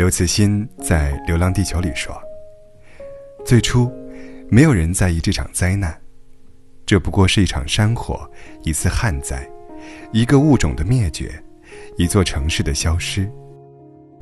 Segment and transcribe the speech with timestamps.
[0.00, 2.18] 刘慈欣在《流浪地球》里说
[3.44, 3.92] ：“最初，
[4.48, 5.94] 没有人在意这场灾难，
[6.86, 8.26] 这不过是一场山火，
[8.62, 9.46] 一次旱灾，
[10.10, 11.30] 一个物种的灭绝，
[11.98, 13.30] 一座城市的消失。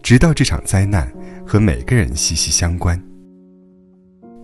[0.02, 1.08] 直到这场灾难
[1.46, 3.00] 和每个人息息相关。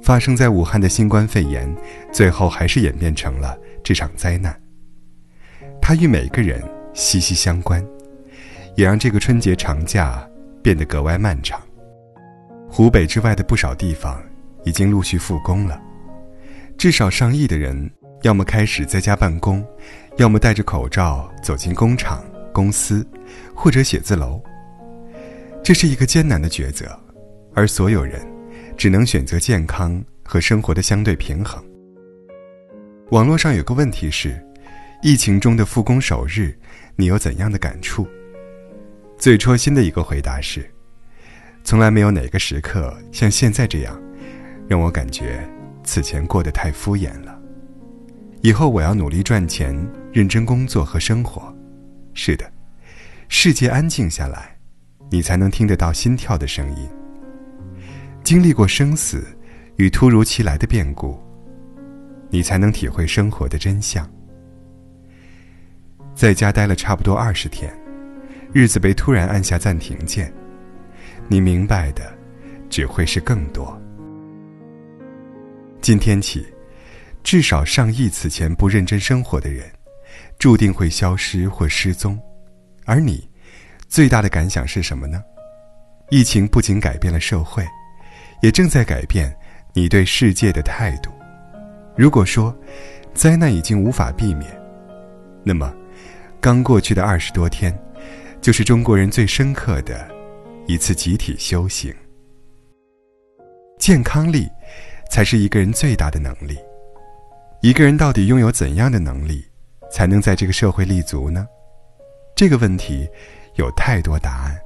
[0.00, 1.68] 发生在武汉的新冠肺炎，
[2.12, 4.56] 最后还是演变成了这场灾难。
[5.82, 6.62] 它与每个人
[6.92, 7.84] 息息相关，
[8.76, 10.24] 也让这个春节长假。”
[10.64, 11.60] 变得格外漫长。
[12.70, 14.18] 湖北之外的不少地方
[14.64, 15.78] 已经陆续复工了，
[16.78, 17.90] 至少上亿的人
[18.22, 19.62] 要么开始在家办公，
[20.16, 23.06] 要么戴着口罩走进工厂、公司
[23.54, 24.42] 或者写字楼。
[25.62, 26.98] 这是一个艰难的抉择，
[27.52, 28.26] 而所有人
[28.74, 31.62] 只能选择健康和生活的相对平衡。
[33.10, 34.42] 网络上有个问题是：
[35.02, 36.56] 疫情中的复工首日，
[36.96, 38.08] 你有怎样的感触？
[39.24, 40.70] 最戳心的一个回答是：
[41.64, 43.98] 从来没有哪个时刻像现在这样，
[44.68, 45.42] 让我感觉
[45.82, 47.40] 此前过得太敷衍了。
[48.42, 49.74] 以后我要努力赚钱，
[50.12, 51.50] 认真工作和生活。
[52.12, 52.44] 是的，
[53.30, 54.58] 世界安静下来，
[55.10, 56.86] 你才能听得到心跳的声音。
[58.22, 59.26] 经历过生死
[59.76, 61.18] 与突如其来的变故，
[62.28, 64.06] 你才能体会生活的真相。
[66.14, 67.74] 在家待了差不多二十天。
[68.54, 70.32] 日子被突然按下暂停键，
[71.26, 72.16] 你明白的
[72.70, 73.76] 只会是更多。
[75.80, 76.46] 今天起，
[77.24, 79.68] 至少上亿此前不认真生活的人，
[80.38, 82.16] 注定会消失或失踪。
[82.84, 83.28] 而你，
[83.88, 85.20] 最大的感想是什么呢？
[86.08, 87.66] 疫情不仅改变了社会，
[88.40, 89.36] 也正在改变
[89.72, 91.10] 你对世界的态度。
[91.96, 92.56] 如果说
[93.14, 94.48] 灾难已经无法避免，
[95.42, 95.74] 那么
[96.40, 97.76] 刚过去的二十多天。
[98.44, 100.06] 就是中国人最深刻的
[100.66, 101.90] 一次集体修行。
[103.78, 104.46] 健康力，
[105.10, 106.58] 才是一个人最大的能力。
[107.62, 109.42] 一个人到底拥有怎样的能力，
[109.90, 111.48] 才能在这个社会立足呢？
[112.36, 113.08] 这个问题
[113.54, 114.60] 有太多答案，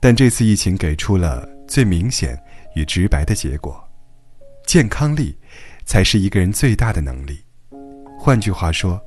[0.00, 2.42] 但这次疫情给出了最明显
[2.74, 3.78] 与直白的结果：
[4.66, 5.38] 健康力，
[5.84, 7.44] 才是一个人最大的能力。
[8.18, 8.98] 换句话说，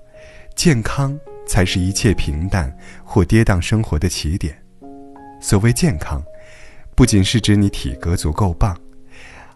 [0.56, 1.20] 健康。
[1.52, 2.74] 才是一切平淡
[3.04, 4.58] 或跌宕生活的起点。
[5.42, 6.24] 所谓健康，
[6.96, 8.74] 不仅是指你体格足够棒，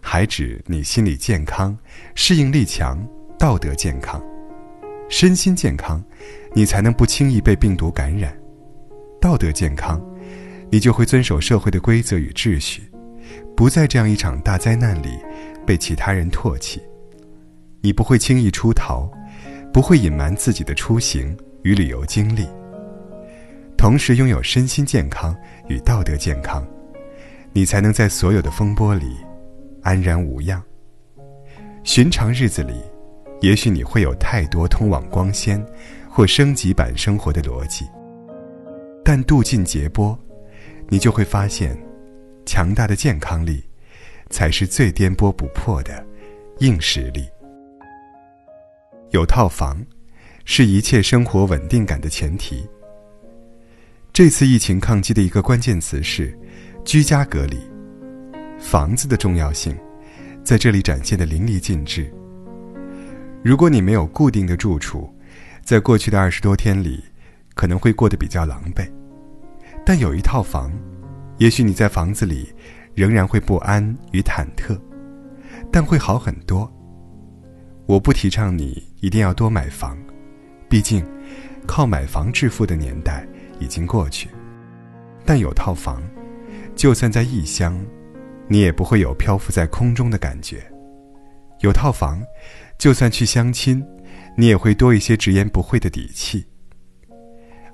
[0.02, 1.74] 还指你心理健康、
[2.14, 3.02] 适应力强、
[3.38, 4.22] 道德健康、
[5.08, 6.04] 身心健康，
[6.52, 8.38] 你才能不轻易被病毒感染。
[9.18, 9.98] 道德健康，
[10.70, 12.92] 你就会遵守社会的规则与秩序，
[13.56, 15.18] 不在这样一场大灾难里
[15.66, 16.78] 被其他人唾弃。
[17.80, 19.10] 你不会轻易出逃，
[19.72, 21.34] 不会隐瞒自己的出行。
[21.66, 22.46] 与旅游经历，
[23.76, 26.64] 同时拥有身心健康与道德健康，
[27.52, 29.16] 你才能在所有的风波里
[29.82, 30.62] 安然无恙。
[31.82, 32.74] 寻常日子里，
[33.40, 35.60] 也许你会有太多通往光鲜
[36.08, 37.84] 或升级版生活的逻辑，
[39.04, 40.16] 但渡尽劫波，
[40.88, 41.76] 你就会发现，
[42.44, 43.60] 强大的健康力，
[44.30, 46.06] 才是最颠簸不破的
[46.60, 47.28] 硬实力。
[49.10, 49.84] 有套房。
[50.48, 52.64] 是一切生活稳定感的前提。
[54.12, 56.38] 这次疫情抗击的一个关键词是
[56.84, 57.58] 居家隔离，
[58.60, 59.76] 房子的重要性
[60.44, 62.10] 在这里展现的淋漓尽致。
[63.42, 65.12] 如果你没有固定的住处，
[65.64, 67.02] 在过去的二十多天里，
[67.54, 68.88] 可能会过得比较狼狈。
[69.84, 70.72] 但有一套房，
[71.38, 72.54] 也许你在房子里
[72.94, 74.80] 仍然会不安与忐忑，
[75.72, 76.72] 但会好很多。
[77.84, 79.98] 我不提倡你一定要多买房。
[80.68, 81.04] 毕竟，
[81.66, 83.26] 靠买房致富的年代
[83.60, 84.28] 已经过去，
[85.24, 86.02] 但有套房，
[86.74, 87.80] 就算在异乡，
[88.48, 90.58] 你也不会有漂浮在空中的感觉；
[91.60, 92.20] 有套房，
[92.78, 93.84] 就算去相亲，
[94.36, 96.44] 你也会多一些直言不讳的底气。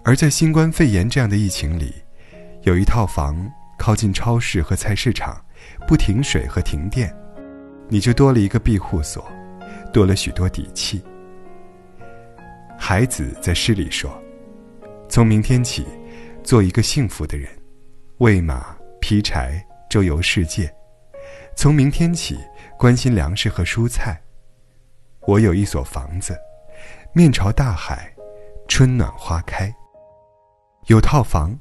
[0.05, 1.95] 而在新冠肺炎这样的疫情里，
[2.63, 5.43] 有一套房靠近超市和菜市场，
[5.87, 7.15] 不停水和停电，
[7.89, 9.25] 你就多了一个庇护所，
[9.93, 11.03] 多了许多底气。
[12.85, 14.11] 孩子在诗里说
[15.09, 15.87] ：“从明天起，
[16.43, 17.49] 做一个幸福的人，
[18.19, 20.69] 喂马、劈柴、周游世界。
[21.55, 22.37] 从明天起，
[22.77, 24.21] 关心粮食和蔬菜。
[25.29, 26.37] 我有一所房子，
[27.15, 28.13] 面朝大海，
[28.67, 29.73] 春暖花开。
[30.89, 31.57] 有套房，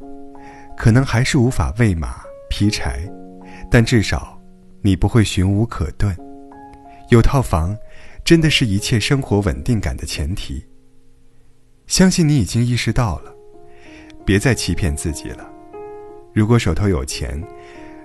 [0.76, 3.08] 可能还是无法喂马、劈柴，
[3.70, 4.42] 但至少
[4.82, 6.16] 你不会寻无可遁。
[7.10, 7.78] 有套房，
[8.26, 10.66] 真的是一切生活稳定感的前提。”
[11.92, 13.36] 相信你已经意识到了，
[14.26, 15.46] 别再欺骗自己了。
[16.32, 17.44] 如果手头有钱，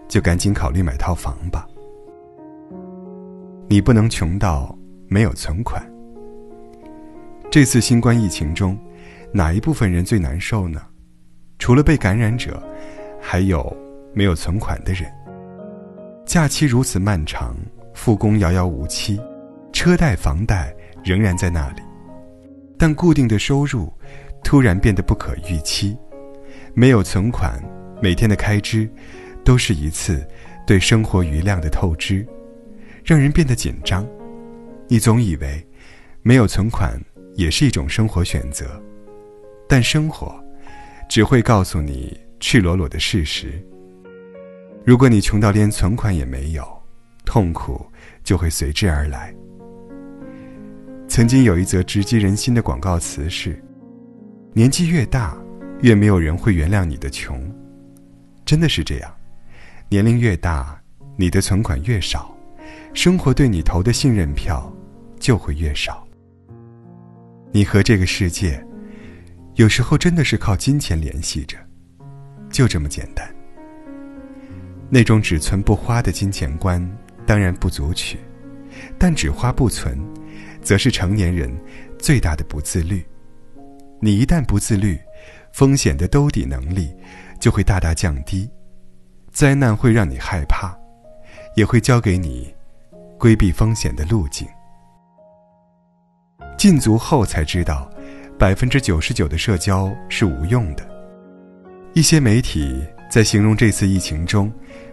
[0.09, 1.65] 就赶紧考虑买套房吧。
[3.69, 5.81] 你不能穷到没有存款。
[7.49, 8.77] 这次新冠疫情中，
[9.33, 10.83] 哪一部分人最难受呢？
[11.61, 12.61] 除了被感染者，
[13.21, 13.73] 还有
[14.13, 15.09] 没有存款的人。
[16.27, 17.55] 假期如此漫长，
[17.95, 19.21] 复工遥遥无期，
[19.73, 20.75] 车贷、房贷
[21.05, 21.83] 仍然在那里，
[22.79, 23.93] 但固定的收入
[24.45, 25.97] 突然变得不可预期，
[26.75, 27.63] 没有存款，
[28.03, 28.89] 每天的开支
[29.45, 30.27] 都是一次
[30.67, 32.27] 对生活余量的透支，
[33.05, 34.07] 让人变得紧张。
[34.89, 35.67] 你总以为
[36.23, 37.01] 没有存款
[37.35, 38.81] 也是一种生活选择，
[39.69, 40.39] 但生活
[41.09, 43.61] 只会告诉你赤裸裸的事实。
[44.85, 46.65] 如果你穷到连存款也没有，
[47.25, 47.85] 痛苦
[48.23, 49.35] 就会随之而来。
[51.17, 53.59] 曾经有一则直击人心的广告词是
[54.53, 55.35] ：“年纪越大，
[55.81, 57.43] 越没有人会原谅你的穷。”
[58.45, 59.11] 真的是这样，
[59.89, 60.79] 年龄越大，
[61.17, 62.37] 你的存款越少，
[62.93, 64.71] 生活对你投的信任票
[65.19, 66.07] 就会越少。
[67.51, 68.63] 你和这个世界，
[69.55, 71.57] 有时候真的是靠金钱联系着，
[72.51, 73.27] 就这么简单。
[74.91, 76.87] 那种只存不花的金钱观，
[77.25, 78.19] 当然不足取；
[78.99, 79.99] 但只花不存，
[80.67, 81.49] 则是成年人
[81.97, 83.01] 最大的不自律。
[84.01, 84.99] 你一旦不自律，
[85.53, 86.93] 风险的兜底能力
[87.39, 88.51] 就会大大降低，
[89.31, 90.77] 灾难会让你害怕，
[91.55, 92.53] 也会教给你
[93.17, 94.45] 规避风险的路径。
[96.59, 97.89] 禁足后才知道，
[98.37, 100.85] 百分之九十九的社交是无用的。
[101.95, 104.53] 一些媒体在形容这次疫情中。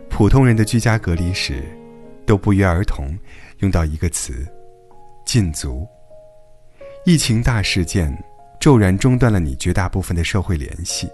[0.09, 1.63] 普通人的居家隔离时，
[2.23, 3.17] 都不约而同
[3.61, 4.45] 用到一个词
[5.25, 5.87] ：“禁足。”
[7.05, 8.15] 疫情大事件
[8.59, 11.09] 骤然中断了你绝大部分的社会联系，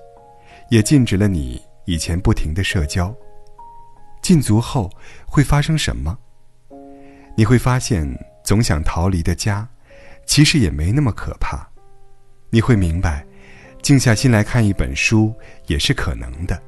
[0.70, 3.14] 也禁止了你以前不停的社交。
[4.22, 4.90] 禁足后
[5.26, 6.18] 会发生什么？
[7.36, 8.08] 你会发现，
[8.44, 9.68] 总想逃离的家，
[10.26, 11.68] 其实也没那么可怕。
[12.52, 13.26] 你会明白，
[13.82, 15.34] 静下心来看一本书
[15.68, 16.62] 也是可能的。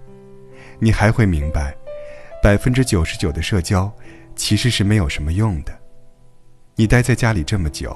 [0.79, 1.75] 你还会明白。
[2.41, 3.91] 百分之九十九的社交，
[4.35, 5.81] 其实是没有什么用的。
[6.75, 7.95] 你待在家里这么久，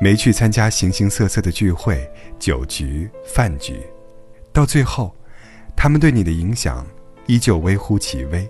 [0.00, 3.80] 没去参加形形色色的聚会、酒局、饭局，
[4.52, 5.14] 到最后，
[5.76, 6.86] 他们对你的影响
[7.26, 8.48] 依旧微乎其微。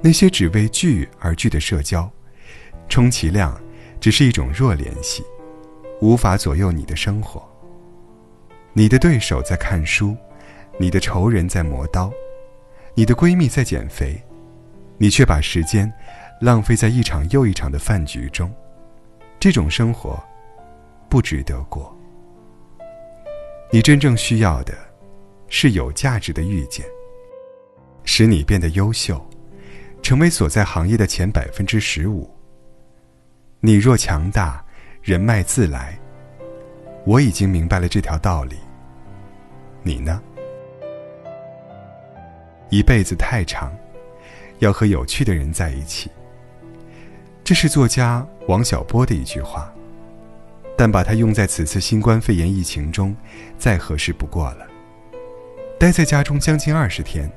[0.00, 2.10] 那些只为聚而聚的社交，
[2.88, 3.60] 充其量
[4.00, 5.22] 只是一种弱联系，
[6.00, 7.46] 无法左右你的生活。
[8.72, 10.16] 你的对手在看书，
[10.78, 12.10] 你的仇人在磨刀。
[12.94, 14.22] 你的闺蜜在减肥，
[14.96, 15.92] 你却把时间
[16.40, 18.50] 浪费在一场又一场的饭局中，
[19.38, 20.18] 这种生活
[21.08, 21.94] 不值得过。
[23.70, 24.72] 你真正需要的，
[25.48, 26.84] 是有价值的遇见，
[28.04, 29.22] 使你变得优秀，
[30.02, 32.28] 成为所在行业的前百分之十五。
[33.60, 34.64] 你若强大，
[35.02, 35.96] 人脉自来。
[37.04, 38.56] 我已经明白了这条道理，
[39.82, 40.22] 你呢？
[42.70, 43.70] 一辈子太长，
[44.60, 46.10] 要和有趣的人在一起。
[47.50, 49.74] 这是作家王小波的一句话，
[50.78, 53.12] 但把它用在此次新冠肺炎疫情中，
[53.58, 54.64] 再合适不过了。
[55.76, 57.28] 待在家中将近二十天，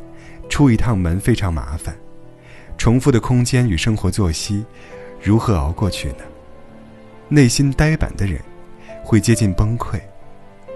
[0.48, 1.96] 出一趟门非常麻烦，
[2.77, 4.63] 重复的空间与生活作息，
[5.20, 6.24] 如何熬过去呢？
[7.27, 8.39] 内心呆板的人，
[9.03, 10.00] 会接近崩溃；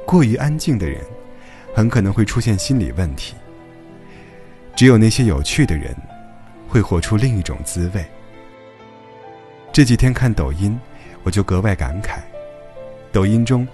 [0.03, 0.99] 过于安静的人，
[1.75, 3.35] 很可能会出现心理问题。
[4.75, 5.95] 只有那些有趣的人，
[6.67, 8.03] 会活出另一种滋味。
[9.77, 10.75] 这几天看抖音，
[11.21, 12.17] 我就格外感慨：
[13.11, 13.67] 抖音中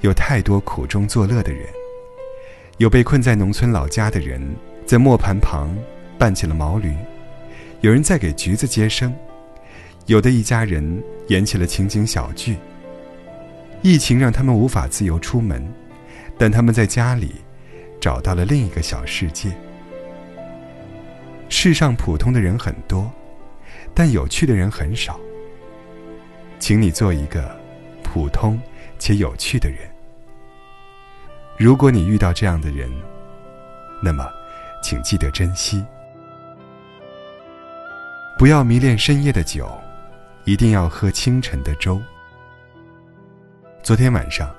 [0.00, 1.66] 有太多苦中作乐的人，
[2.78, 4.40] 有被困在农村老家的人，
[4.86, 5.68] 在磨盘旁
[6.18, 6.92] 扮起了毛驴；
[7.82, 9.12] 有人在给橘子接生；
[10.06, 12.56] 有的一家人演起了情景小剧。
[13.82, 15.62] 疫情让他们无法自由出门，
[16.38, 17.34] 但他们在家里
[18.00, 19.50] 找到了另一个小世界。
[21.50, 23.12] 世上普通的人很多，
[23.92, 25.20] 但有趣的人很少。
[26.60, 27.50] 请你做一个
[28.04, 28.60] 普通
[28.98, 29.78] 且有趣的人。
[31.56, 32.88] 如果你遇到这样的人，
[34.02, 34.24] 那么，
[34.82, 35.84] 请记得珍惜。
[38.38, 39.68] 不要迷恋深夜的酒，
[40.44, 42.00] 一定要喝清晨的粥。
[43.82, 44.54] 昨天晚上，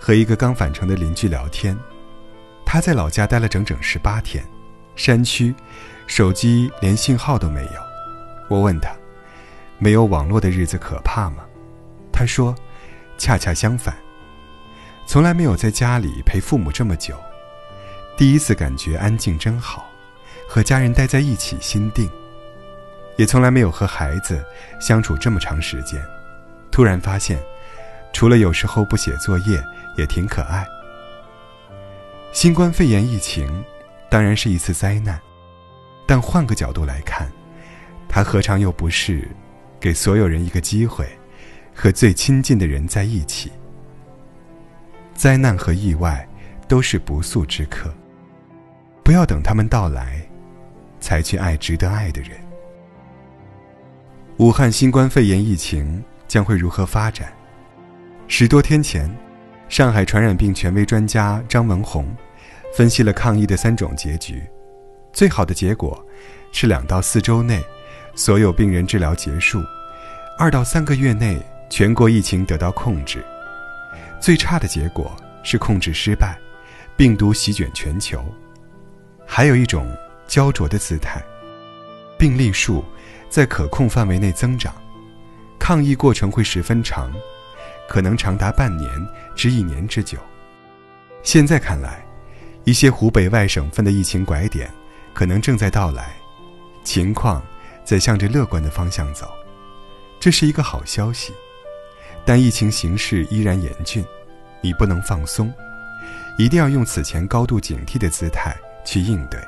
[0.00, 1.76] 和一个刚返程的邻居聊天，
[2.66, 4.44] 他在老家待了整整十八天，
[4.96, 5.54] 山区。
[6.06, 7.80] 手机连信号都没有，
[8.48, 8.90] 我问他
[9.80, 11.44] ：“没有网络的日子可怕吗？”
[12.12, 12.54] 他说
[13.18, 13.96] ：“恰恰相反，
[15.06, 17.16] 从来没有在家里陪父母这么久。
[18.16, 19.88] 第一次感觉安静真好，
[20.46, 22.08] 和家人待在一起心定。
[23.16, 24.44] 也从来没有和孩子
[24.80, 26.02] 相处这么长时间，
[26.70, 27.38] 突然发现，
[28.12, 29.62] 除了有时候不写作业，
[29.96, 30.66] 也挺可爱。
[32.32, 33.64] 新冠肺炎疫情，
[34.08, 35.20] 当然是一次灾难，
[36.06, 37.30] 但换个角度来看，
[38.08, 39.28] 它何尝又不是
[39.80, 41.08] 给所有人一个机会，
[41.74, 43.50] 和最亲近的人在一起？
[45.14, 46.28] 灾难和意外
[46.68, 47.92] 都是不速之客，
[49.02, 50.20] 不要等他们到来，
[51.00, 52.32] 才去爱值得爱的人。
[54.36, 57.32] 武汉新冠肺炎疫情将会如何发展？
[58.28, 59.10] 十多天前。
[59.68, 62.04] 上海传染病权威专家张文宏
[62.74, 64.42] 分析了抗疫的三种结局，
[65.12, 66.04] 最好的结果
[66.50, 67.62] 是两到四周内
[68.14, 69.62] 所有病人治疗结束，
[70.38, 73.20] 二到三个月内全国疫情得到控制；
[74.20, 76.38] 最差的结果是控制失败，
[76.96, 78.24] 病毒席卷全球。
[79.26, 79.90] 还有一种
[80.26, 81.22] 焦灼的姿态，
[82.18, 82.84] 病例数
[83.28, 84.74] 在可控范围内增长，
[85.58, 87.10] 抗疫过程会十分长。
[87.88, 88.88] 可能长达半年
[89.34, 90.16] 至一年之久。
[91.24, 92.06] 现在看来，
[92.62, 94.70] 一些湖北外省份的疫情拐点
[95.12, 96.14] 可能正在到来，
[96.84, 97.42] 情况
[97.90, 99.28] 在向着乐观的方向走，
[100.20, 101.32] 这是一个好消息。
[102.24, 104.04] 但疫情形势依然严峻，
[104.60, 105.52] 你不能放松，
[106.38, 109.40] 一定要用此前高度警惕的姿态去应对。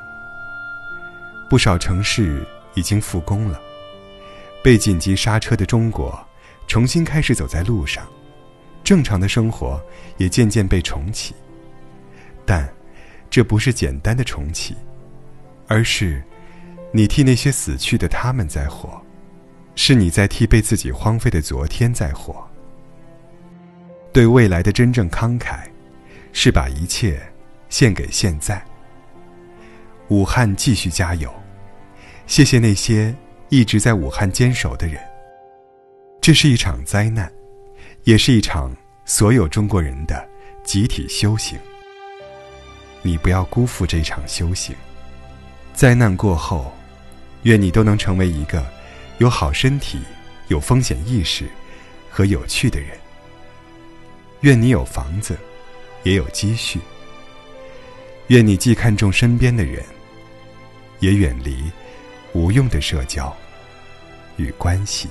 [1.49, 2.44] 不少城市
[2.75, 3.61] 已经复工了，
[4.61, 6.12] 被紧急刹车的中国
[6.66, 8.04] 重新开始走在路上。
[8.82, 9.80] 正常的生活
[10.16, 11.32] 也渐渐被重启，
[12.44, 12.68] 但
[13.30, 14.75] 这不是简单的重启，
[15.68, 16.20] 而是
[16.92, 19.00] 你替那些死去的他们在活，
[19.75, 22.46] 是你在替被自己荒废的昨天在活。
[24.12, 25.61] 对未来的真正慷慨，
[26.32, 27.20] 是把一切
[27.68, 28.62] 献给现在。
[30.08, 31.32] 武汉继续加油，
[32.26, 33.14] 谢谢那些
[33.49, 35.02] 一直在武汉坚守的人。
[36.20, 37.32] 这是一场灾难。
[38.04, 40.28] 也是一场所有中国人的
[40.64, 41.56] 集体修行。
[43.00, 44.75] 你不要辜负这场修行。
[45.72, 46.72] 灾难过后，
[47.42, 48.64] 愿你都能成为一个
[49.18, 50.00] 有好身体、
[50.49, 51.49] 有风险意识
[52.11, 52.90] 和有趣的人。
[54.40, 55.38] 愿你有房子，
[56.02, 56.80] 也有积蓄。
[58.28, 59.84] 愿你既看重身边的人，
[61.00, 61.70] 也远离
[62.32, 63.37] 无用的社交
[64.37, 65.08] 与关系。